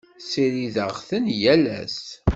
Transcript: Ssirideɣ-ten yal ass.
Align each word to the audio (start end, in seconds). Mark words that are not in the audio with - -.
Ssirideɣ-ten 0.23 1.23
yal 1.41 1.63
ass. 1.81 2.05